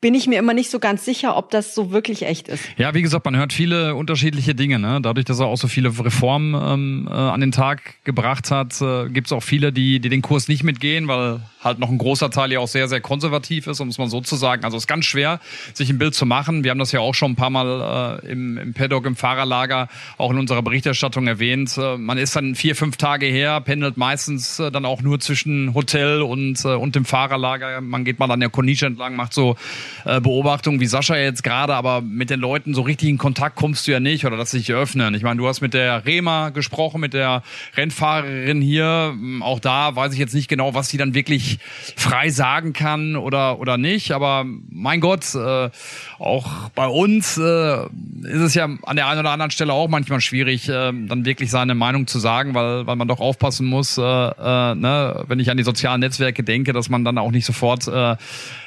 [0.00, 2.64] bin ich mir immer nicht so ganz sicher, ob das so wirklich echt ist.
[2.78, 4.78] Ja, wie gesagt, man hört viele unterschiedliche Dinge.
[4.78, 5.00] Ne?
[5.02, 9.10] Dadurch, dass er auch so viele Reformen ähm, äh, an den Tag gebracht hat, äh,
[9.10, 12.30] gibt es auch viele, die, die den Kurs nicht mitgehen, weil halt noch ein großer
[12.30, 14.64] Teil ja auch sehr, sehr konservativ ist, um es mal so zu sagen.
[14.64, 15.38] Also es ist ganz schwer,
[15.74, 16.64] sich ein Bild zu machen.
[16.64, 19.88] Wir haben das ja auch schon ein paar Mal äh, im, im Paddock, im Fahrerlager,
[20.16, 21.76] auch in unserer Berichterstattung erwähnt.
[21.76, 25.74] Äh, man ist dann vier, fünf Tage her, pendelt meistens äh, dann auch nur zwischen
[25.74, 27.82] Hotel und, äh, und dem Fahrerlager.
[27.82, 29.56] Man geht mal an der Corniche entlang, macht so
[30.04, 33.86] äh, Beobachtungen wie Sascha jetzt gerade, aber mit den Leuten so richtig in Kontakt kommst
[33.86, 35.14] du ja nicht oder dass sie sich öffnen.
[35.14, 37.42] Ich meine, du hast mit der Rema gesprochen, mit der
[37.76, 39.14] Rennfahrerin hier.
[39.40, 41.58] Auch da weiß ich jetzt nicht genau, was sie dann wirklich
[41.96, 44.12] frei sagen kann oder oder nicht.
[44.12, 45.70] Aber mein Gott, äh,
[46.18, 47.84] auch bei uns äh,
[48.22, 51.50] ist es ja an der einen oder anderen Stelle auch manchmal schwierig, äh, dann wirklich
[51.50, 55.50] seine Meinung zu sagen, weil weil man doch aufpassen muss, äh, äh, ne, wenn ich
[55.50, 58.16] an die sozialen Netzwerke denke, dass man dann auch nicht sofort äh,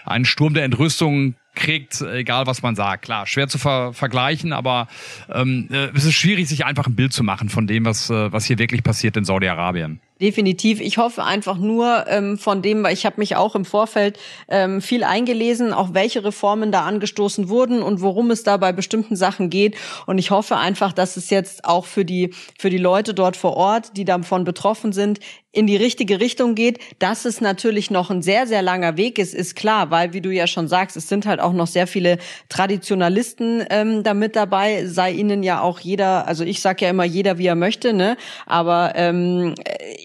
[0.05, 3.05] einen Sturm der Entrüstung long kriegt, egal was man sagt.
[3.05, 4.87] Klar, schwer zu ver vergleichen, aber
[5.31, 8.31] ähm, äh, es ist schwierig, sich einfach ein Bild zu machen von dem, was, äh,
[8.31, 9.99] was hier wirklich passiert in Saudi-Arabien.
[10.23, 10.79] Definitiv.
[10.79, 14.79] Ich hoffe einfach nur ähm, von dem, weil ich habe mich auch im Vorfeld ähm,
[14.79, 19.49] viel eingelesen, auch welche Reformen da angestoßen wurden und worum es da bei bestimmten Sachen
[19.49, 19.75] geht.
[20.05, 23.57] Und ich hoffe einfach, dass es jetzt auch für die für die Leute dort vor
[23.57, 25.19] Ort, die davon betroffen sind,
[25.51, 26.79] in die richtige Richtung geht.
[26.99, 30.29] Dass es natürlich noch ein sehr sehr langer Weg ist, ist klar, weil wie du
[30.29, 32.17] ja schon sagst, es sind halt auch noch sehr viele
[32.49, 34.85] Traditionalisten ähm, damit dabei.
[34.85, 38.17] Sei ihnen ja auch jeder, also ich sage ja immer jeder wie er möchte, ne?
[38.45, 39.55] Aber ähm,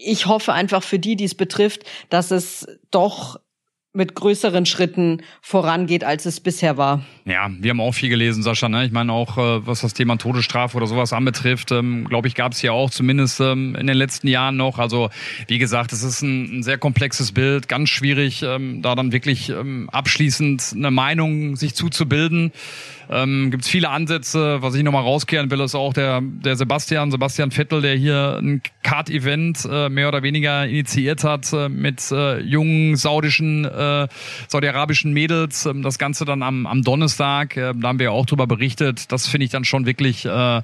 [0.03, 3.38] ich hoffe einfach für die, die es betrifft, dass es doch
[3.94, 7.03] mit größeren Schritten vorangeht, als es bisher war.
[7.24, 8.68] Ja, wir haben auch viel gelesen, Sascha.
[8.68, 8.85] Ne?
[8.85, 12.53] Ich meine auch, äh, was das Thema Todesstrafe oder sowas anbetrifft, ähm, glaube ich, gab
[12.53, 14.79] es ja auch zumindest ähm, in den letzten Jahren noch.
[14.79, 15.09] Also
[15.46, 19.48] wie gesagt, es ist ein, ein sehr komplexes Bild, ganz schwierig, ähm, da dann wirklich
[19.48, 22.53] ähm, abschließend eine Meinung sich zuzubilden.
[23.11, 24.61] Ähm, Gibt es viele Ansätze.
[24.61, 28.62] Was ich nochmal rauskehren will, ist auch der, der Sebastian, Sebastian Vettel, der hier ein
[28.83, 33.88] Kart-Event äh, mehr oder weniger initiiert hat äh, mit äh, jungen saudischen, äh,
[34.48, 35.66] saudi-arabischen Mädels.
[35.66, 39.11] Ähm, das Ganze dann am, am Donnerstag, äh, da haben wir auch drüber berichtet.
[39.12, 40.62] Das finde ich dann schon wirklich, äh,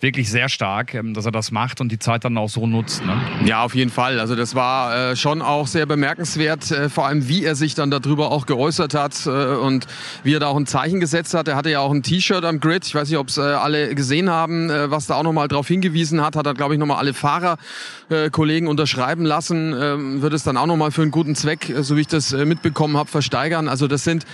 [0.00, 3.04] wirklich sehr stark, äh, dass er das macht und die Zeit dann auch so nutzt.
[3.04, 3.16] Ne?
[3.44, 4.20] Ja, auf jeden Fall.
[4.20, 7.90] Also das war äh, schon auch sehr bemerkenswert, äh, vor allem wie er sich dann
[7.90, 9.86] darüber auch geäußert hat äh, und
[10.22, 11.48] wie er da auch ein Zeichen gesetzt hat.
[11.48, 12.86] Er hatte ja auch ein T-Shirt am Grid.
[12.86, 15.68] Ich weiß nicht, ob es äh, alle gesehen haben, äh, was da auch nochmal drauf
[15.68, 16.36] hingewiesen hat.
[16.36, 19.74] Hat er, glaube ich, nochmal alle Fahrerkollegen äh, unterschreiben lassen.
[19.78, 22.32] Ähm, wird es dann auch nochmal für einen guten Zweck, äh, so wie ich das
[22.32, 23.68] äh, mitbekommen habe, versteigern.
[23.68, 24.24] Also das sind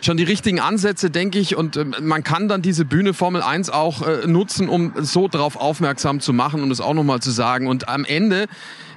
[0.00, 1.56] schon die richtigen Ansätze, denke ich.
[1.56, 5.56] Und äh, man kann dann diese Bühne Formel 1 auch äh, nutzen, um so drauf
[5.56, 7.66] aufmerksam zu machen und es auch nochmal zu sagen.
[7.66, 8.46] Und am Ende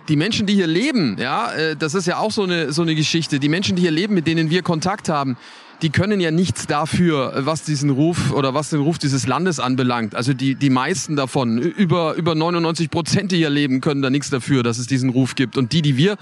[0.10, 2.96] die Menschen, die hier leben, ja, äh, das ist ja auch so eine, so eine
[2.96, 3.40] Geschichte.
[3.40, 5.38] Die Menschen, die hier leben, mit denen wir Kontakt haben,
[5.84, 10.16] die können ja nichts dafür, was diesen Ruf oder was den Ruf dieses Landes anbelangt.
[10.16, 14.30] Also die, die meisten davon, über, über 99 Prozent, die hier leben, können da nichts
[14.30, 15.58] dafür, dass es diesen Ruf gibt.
[15.58, 16.16] Und die, die wir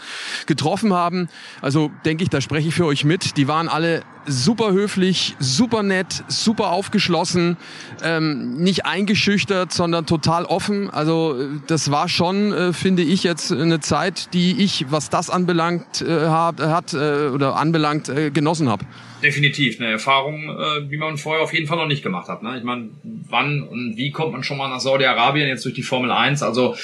[0.48, 1.30] getroffen haben,
[1.62, 5.84] also denke ich, da spreche ich für euch mit, die waren alle super höflich, super
[5.84, 7.58] nett, super aufgeschlossen,
[8.04, 10.90] ähm, nicht eingeschüchtert, sondern total offen.
[10.90, 11.36] Also
[11.68, 16.28] das war schon, äh, finde ich, jetzt eine Zeit, die ich, was das anbelangt, äh,
[16.28, 18.86] hat äh, oder anbelangt, äh, genossen habe.
[19.22, 22.44] Definitiv eine Erfahrung, äh, wie man vorher auf jeden Fall noch nicht gemacht hat.
[22.44, 22.58] Ne?
[22.58, 26.12] Ich meine, wann und wie kommt man schon mal nach Saudi-Arabien jetzt durch die Formel
[26.12, 26.44] 1?
[26.44, 26.76] Also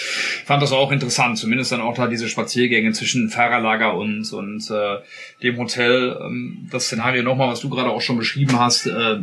[0.45, 4.97] fand das auch interessant, zumindest dann auch da diese Spaziergänge zwischen Fahrerlager und und äh,
[5.43, 6.17] dem Hotel.
[6.21, 8.87] Ähm, das Szenario nochmal, was du gerade auch schon beschrieben hast.
[8.87, 9.19] Äh,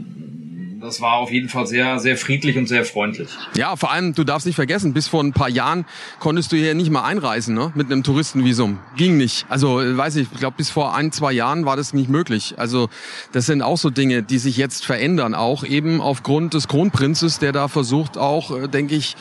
[0.84, 3.28] das war auf jeden Fall sehr, sehr friedlich und sehr freundlich.
[3.56, 5.86] Ja, vor allem, du darfst nicht vergessen, bis vor ein paar Jahren
[6.20, 7.72] konntest du hier nicht mal einreisen, ne?
[7.74, 8.78] Mit einem Touristenvisum.
[8.96, 9.46] Ging nicht.
[9.48, 12.54] Also, weiß ich, ich glaube, bis vor ein, zwei Jahren war das nicht möglich.
[12.58, 12.88] Also,
[13.32, 17.52] das sind auch so Dinge, die sich jetzt verändern, auch eben aufgrund des Kronprinzes, der
[17.52, 19.16] da versucht, auch, äh, denke ich,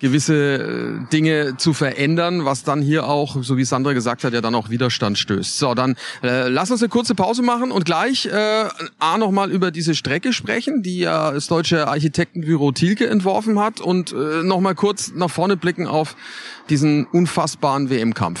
[0.00, 0.34] gewisse
[1.04, 4.54] äh, Dinge zu verändern, was dann hier auch, so wie Sandra gesagt hat, ja dann
[4.54, 5.58] auch Widerstand stößt.
[5.58, 8.64] So, dann äh, lass uns eine kurze Pause machen und gleich äh,
[8.98, 14.12] A nochmal über diese Strecke sprechen, die ja das deutsche Architektenbüro Thielke entworfen hat und
[14.12, 16.16] äh, nochmal kurz nach vorne blicken auf
[16.68, 18.40] diesen unfassbaren WM-Kampf.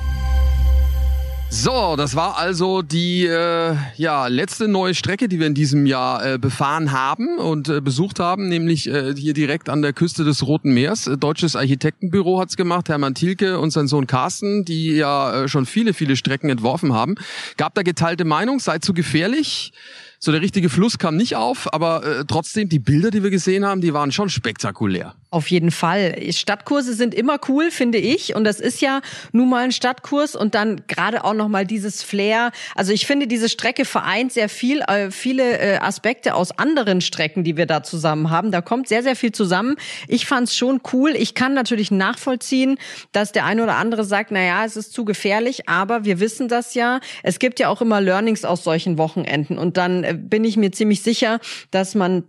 [1.53, 6.25] So, das war also die äh, ja letzte neue Strecke, die wir in diesem Jahr
[6.25, 10.47] äh, befahren haben und äh, besucht haben, nämlich äh, hier direkt an der Küste des
[10.47, 11.07] Roten Meers.
[11.07, 15.65] Äh, Deutsches Architektenbüro hat's gemacht, Hermann Thielke und sein Sohn Carsten, die ja äh, schon
[15.65, 17.15] viele, viele Strecken entworfen haben.
[17.57, 19.73] Gab da geteilte Meinung, sei zu gefährlich.
[20.19, 23.65] So der richtige Fluss kam nicht auf, aber äh, trotzdem die Bilder, die wir gesehen
[23.65, 25.15] haben, die waren schon spektakulär.
[25.33, 26.21] Auf jeden Fall.
[26.33, 28.35] Stadtkurse sind immer cool, finde ich.
[28.35, 28.99] Und das ist ja
[29.31, 32.51] nun mal ein Stadtkurs und dann gerade auch noch mal dieses Flair.
[32.75, 37.45] Also ich finde, diese Strecke vereint sehr viel, äh, viele äh, Aspekte aus anderen Strecken,
[37.45, 38.51] die wir da zusammen haben.
[38.51, 39.77] Da kommt sehr, sehr viel zusammen.
[40.09, 41.11] Ich fand's schon cool.
[41.15, 42.77] Ich kann natürlich nachvollziehen,
[43.13, 45.69] dass der eine oder andere sagt, na ja, es ist zu gefährlich.
[45.69, 46.99] Aber wir wissen das ja.
[47.23, 49.57] Es gibt ja auch immer Learnings aus solchen Wochenenden.
[49.57, 51.39] Und dann bin ich mir ziemlich sicher,
[51.71, 52.25] dass man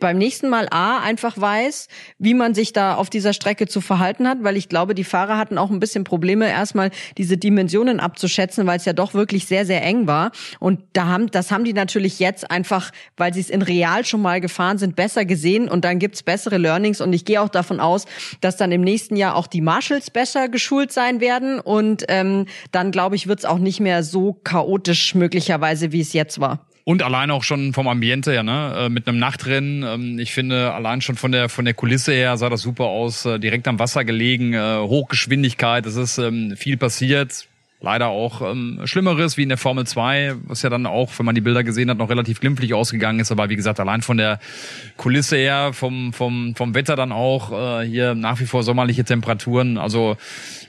[0.00, 4.26] beim nächsten Mal A einfach weiß, wie man sich da auf dieser Strecke zu verhalten
[4.26, 8.66] hat, weil ich glaube, die Fahrer hatten auch ein bisschen Probleme, erstmal diese Dimensionen abzuschätzen,
[8.66, 10.32] weil es ja doch wirklich sehr, sehr eng war.
[10.60, 14.22] Und da haben, das haben die natürlich jetzt einfach, weil sie es in real schon
[14.22, 17.00] mal gefahren sind, besser gesehen und dann gibt's bessere Learnings.
[17.00, 18.06] Und ich gehe auch davon aus,
[18.40, 21.60] dass dann im nächsten Jahr auch die Marshalls besser geschult sein werden.
[21.60, 26.40] Und ähm, dann, glaube ich, wird's auch nicht mehr so chaotisch möglicherweise, wie es jetzt
[26.40, 26.66] war.
[26.84, 28.74] Und allein auch schon vom Ambiente her, ne?
[28.76, 29.82] Äh, mit einem Nachtrennen.
[29.84, 33.24] Ähm, ich finde, allein schon von der von der Kulisse her sah das super aus.
[33.24, 37.46] Äh, direkt am Wasser gelegen, äh, Hochgeschwindigkeit, es ist ähm, viel passiert
[37.82, 41.34] leider auch ähm, Schlimmeres wie in der Formel 2, was ja dann auch, wenn man
[41.34, 43.32] die Bilder gesehen hat, noch relativ glimpflich ausgegangen ist.
[43.32, 44.38] Aber wie gesagt, allein von der
[44.96, 49.78] Kulisse her, vom, vom, vom Wetter dann auch, äh, hier nach wie vor sommerliche Temperaturen.
[49.78, 50.16] Also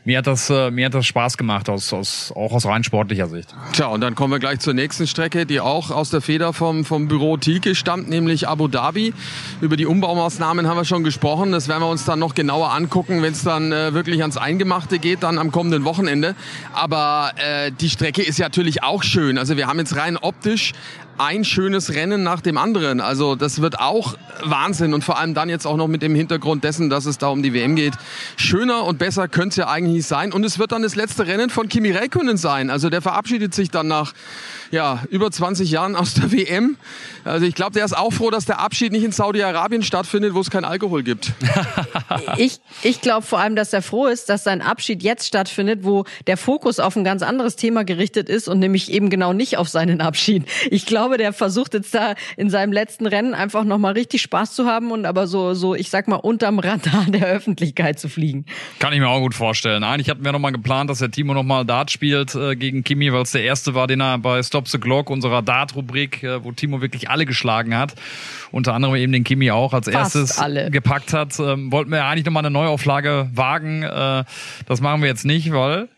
[0.05, 3.27] mir hat das, äh, mir hat das Spaß gemacht, aus, aus, auch aus rein sportlicher
[3.27, 3.53] Sicht.
[3.73, 6.83] Tja, und dann kommen wir gleich zur nächsten Strecke, die auch aus der Feder vom,
[6.83, 9.13] vom Büro Tilke stammt, nämlich Abu Dhabi.
[9.61, 11.51] Über die Umbaumaßnahmen haben wir schon gesprochen.
[11.51, 14.97] Das werden wir uns dann noch genauer angucken, wenn es dann äh, wirklich ans Eingemachte
[14.97, 16.35] geht, dann am kommenden Wochenende.
[16.73, 17.02] Aber
[17.37, 19.37] äh, die Strecke ist ja natürlich auch schön.
[19.37, 20.73] Also wir haben jetzt rein optisch
[21.17, 23.01] ein schönes Rennen nach dem anderen.
[23.01, 26.63] Also das wird auch Wahnsinn und vor allem dann jetzt auch noch mit dem Hintergrund
[26.63, 27.93] dessen, dass es da um die WM geht.
[28.35, 30.33] Schöner und besser könnte es ja eigentlich sein.
[30.33, 32.69] Und es wird dann das letzte Rennen von Kimi Räikkönen sein.
[32.69, 34.13] Also der verabschiedet sich dann nach
[34.71, 36.77] ja, über 20 Jahren aus der WM.
[37.23, 40.41] Also ich glaube, der ist auch froh, dass der Abschied nicht in Saudi-Arabien stattfindet, wo
[40.41, 41.31] es kein Alkohol gibt.
[42.37, 46.05] ich ich glaube vor allem, dass er froh ist, dass sein Abschied jetzt stattfindet, wo
[46.27, 49.69] der Fokus auf ein ganz anderes Thema gerichtet ist und nämlich eben genau nicht auf
[49.69, 50.45] seinen Abschied.
[50.69, 54.65] Ich glaube, der versucht jetzt da in seinem letzten Rennen einfach nochmal richtig Spaß zu
[54.65, 58.45] haben und aber so, so, ich sag mal, unterm Radar der Öffentlichkeit zu fliegen.
[58.79, 59.83] Kann ich mir auch gut vorstellen.
[59.83, 63.21] Eigentlich hatten wir nochmal geplant, dass der Timo nochmal Dart spielt äh, gegen Kimi, weil
[63.21, 66.51] es der erste war, den er bei Stop Stop the Glock, unserer Dart-Rubrik, äh, wo
[66.51, 67.95] Timo wirklich alle geschlagen hat.
[68.51, 70.71] Unter anderem eben den Kimi auch als Fast erstes alle.
[70.71, 71.37] gepackt hat.
[71.39, 73.83] Ähm, wollten wir eigentlich nochmal eine Neuauflage wagen.
[73.83, 74.23] Äh,
[74.67, 75.89] das machen wir jetzt nicht, weil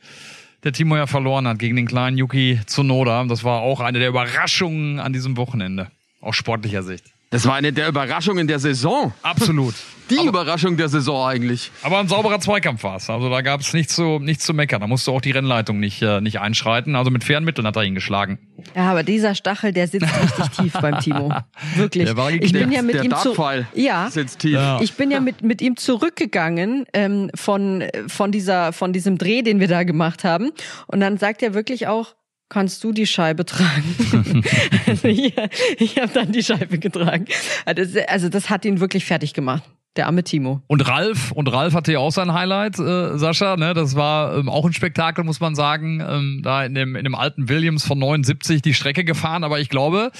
[0.66, 3.24] der Timo ja verloren hat gegen den kleinen Yuki Tsunoda.
[3.26, 5.92] Das war auch eine der Überraschungen an diesem Wochenende.
[6.22, 7.06] Aus sportlicher Sicht.
[7.30, 9.14] Das war eine der Überraschungen der Saison.
[9.22, 9.76] Absolut.
[10.10, 11.72] Die aber, Überraschung der Saison eigentlich.
[11.82, 13.10] Aber ein sauberer Zweikampf war es.
[13.10, 14.82] Also da gab es nichts zu, nichts zu meckern.
[14.82, 16.96] Da musste auch die Rennleitung nicht, äh, nicht einschreiten.
[16.96, 18.38] Also mit fairen Mitteln hat er ihn geschlagen.
[18.76, 21.34] Ja, aber dieser Stachel, der sitzt richtig tief beim Timo.
[21.76, 22.06] Wirklich.
[22.06, 23.36] Der war ich bin ja mit der ihm zu,
[23.74, 24.54] ja, sitzt tief.
[24.54, 24.80] Ja.
[24.82, 29.60] Ich bin ja mit, mit ihm zurückgegangen ähm, von, von, dieser, von diesem Dreh, den
[29.60, 30.52] wir da gemacht haben.
[30.88, 32.16] Und dann sagt er wirklich auch,
[32.50, 33.96] kannst du die Scheibe tragen?
[34.88, 35.34] also ich,
[35.78, 37.26] ich habe dann die Scheibe getragen.
[37.66, 39.64] Also, also das hat ihn wirklich fertig gemacht.
[39.96, 40.62] Der arme Timo.
[40.68, 43.74] Und Ralf, und Ralf hatte ja auch sein Highlight, äh, Sascha, ne?
[43.74, 46.04] Das war ähm, auch ein Spektakel, muss man sagen.
[46.06, 49.70] Ähm, da in dem, in dem alten Williams von 79 die Strecke gefahren, aber ich
[49.70, 50.12] glaube,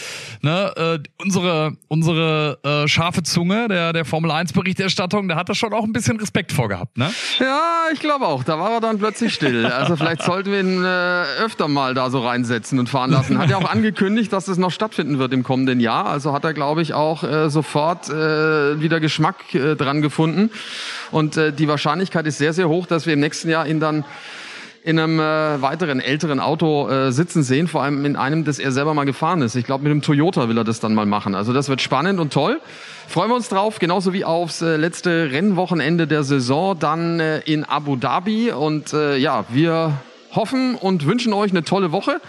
[0.42, 5.56] ne, äh, unsere, unsere äh, scharfe Zunge der, der Formel 1 Berichterstattung, da hat er
[5.56, 7.12] schon auch ein bisschen Respekt vorgehabt, ne?
[7.40, 8.46] Ja, ich glaube auch.
[8.46, 9.66] Da war er dann plötzlich still.
[9.66, 13.38] Also vielleicht sollten wir ihn äh, öfter mal da so reinsetzen und fahren lassen.
[13.38, 16.06] Hat ja auch angekündigt, dass es noch stattfinden wird im kommenden Jahr.
[16.06, 20.52] Also hat er, glaube ich, auch äh, sofort äh, wieder Geschmack äh, äh, dran gefunden.
[21.12, 24.06] Und äh, die Wahrscheinlichkeit ist sehr, sehr hoch, dass wir im nächsten Jahr ihn dann
[24.86, 28.72] in einem äh, weiteren älteren Auto äh, sitzen sehen, vor allem in einem, das er
[28.72, 29.56] selber mal gefahren ist.
[29.56, 31.34] Ich glaube, mit dem Toyota will er das dann mal machen.
[31.34, 32.62] Also das wird spannend und toll.
[33.08, 37.64] Freuen wir uns drauf, genauso wie aufs äh, letzte Rennwochenende der Saison, dann äh, in
[37.64, 38.52] Abu Dhabi.
[38.52, 39.94] Und äh, ja, wir
[40.36, 42.22] hoffen und wünschen euch eine tolle Woche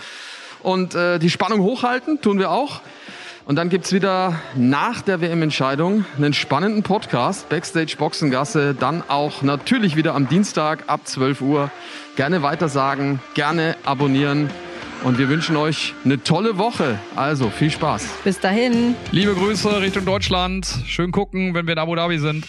[0.62, 2.80] und äh, die Spannung hochhalten, tun wir auch.
[3.46, 9.94] Und dann gibt's wieder nach der WM-Entscheidung einen spannenden Podcast, Backstage Boxengasse, dann auch natürlich
[9.94, 11.70] wieder am Dienstag ab 12 Uhr.
[12.16, 14.50] Gerne weitersagen, gerne abonnieren.
[15.04, 16.98] Und wir wünschen euch eine tolle Woche.
[17.14, 18.08] Also viel Spaß.
[18.24, 18.96] Bis dahin.
[19.12, 20.66] Liebe Grüße Richtung Deutschland.
[20.84, 22.48] Schön gucken, wenn wir in Abu Dhabi sind.